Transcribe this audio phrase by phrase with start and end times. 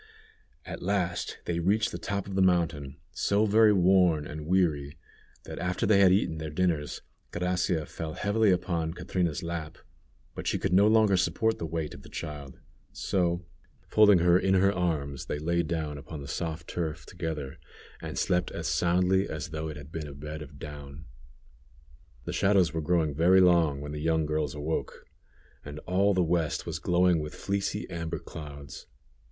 [0.65, 4.97] At last they reached the top of the mountain, so very worn and weary,
[5.43, 9.77] that after they had eaten their dinners, Gracia fell heavily upon Catrina's lap,
[10.33, 12.57] but she could no longer support the weight of the child;
[12.91, 13.45] so,
[13.87, 17.59] folding her in her arms, they lay down upon the soft turf together
[18.01, 21.05] and slept as soundly as though it had been a bed of down.
[22.25, 25.05] The shadows were growing very long when the young girls awoke,
[25.63, 28.87] and all the west was glowing with fleecy amber clouds.